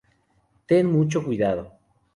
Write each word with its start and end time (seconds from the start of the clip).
Ten 0.69 0.87
mucho 0.87 1.23
cuidado. 1.23 1.73